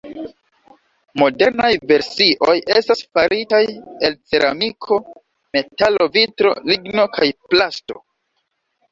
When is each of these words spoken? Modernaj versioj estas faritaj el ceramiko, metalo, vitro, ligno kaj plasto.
Modernaj 1.23 1.67
versioj 1.89 2.55
estas 2.79 3.03
faritaj 3.17 3.59
el 4.09 4.15
ceramiko, 4.31 4.97
metalo, 5.57 6.07
vitro, 6.17 6.55
ligno 6.71 7.05
kaj 7.19 7.29
plasto. 7.53 8.01